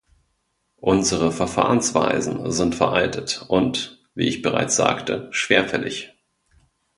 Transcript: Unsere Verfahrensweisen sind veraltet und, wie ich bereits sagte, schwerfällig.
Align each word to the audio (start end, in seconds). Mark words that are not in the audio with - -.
Unsere 0.77 1.31
Verfahrensweisen 1.31 2.51
sind 2.51 2.73
veraltet 2.73 3.45
und, 3.47 4.03
wie 4.15 4.27
ich 4.29 4.41
bereits 4.41 4.75
sagte, 4.75 5.27
schwerfällig. 5.31 6.15